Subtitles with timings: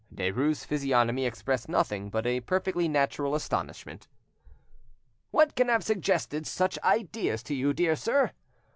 [0.11, 4.07] Derues' physiognomy expressed nothing but a perfectly natural astonishment.
[5.29, 8.31] "What can have suggested such ideas to you; dear sir?"